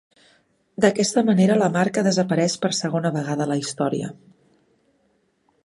[0.85, 4.13] D'aquesta manera la marca desapareix per segona vegada a la història.